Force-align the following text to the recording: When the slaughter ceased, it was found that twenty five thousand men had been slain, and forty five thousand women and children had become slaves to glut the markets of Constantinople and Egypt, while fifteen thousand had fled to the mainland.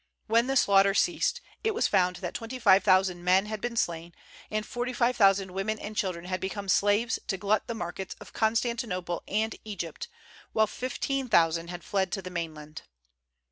When 0.25 0.47
the 0.47 0.55
slaughter 0.55 0.95
ceased, 0.95 1.41
it 1.63 1.75
was 1.75 1.85
found 1.85 2.15
that 2.15 2.33
twenty 2.33 2.57
five 2.57 2.83
thousand 2.83 3.23
men 3.23 3.45
had 3.45 3.61
been 3.61 3.75
slain, 3.77 4.15
and 4.49 4.65
forty 4.65 4.93
five 4.93 5.15
thousand 5.15 5.51
women 5.51 5.77
and 5.77 5.95
children 5.95 6.25
had 6.25 6.39
become 6.41 6.69
slaves 6.69 7.19
to 7.27 7.37
glut 7.37 7.67
the 7.67 7.75
markets 7.75 8.15
of 8.19 8.33
Constantinople 8.33 9.21
and 9.27 9.55
Egypt, 9.63 10.07
while 10.53 10.65
fifteen 10.65 11.29
thousand 11.29 11.67
had 11.69 11.83
fled 11.83 12.11
to 12.13 12.21
the 12.23 12.31
mainland. 12.31 12.81